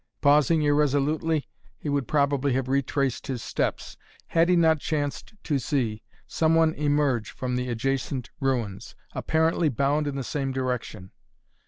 [0.19, 1.47] Pausing irresolutely,
[1.77, 3.97] he would probably have retraced his steps,
[4.29, 10.07] had he not chanced to see some one emerge from the adjacent ruins, apparently bound
[10.07, 11.11] in the same direction.